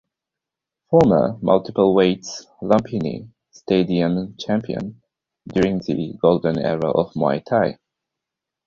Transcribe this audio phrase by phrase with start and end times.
[0.89, 4.99] Former multiple weights Lumpinee Stadium champion
[5.47, 7.77] during the golden era of muay thai.